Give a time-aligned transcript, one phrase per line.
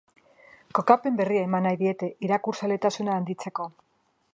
[0.79, 3.73] Kokapen berria eman nahi diete irakurzaletasuna handitzeko.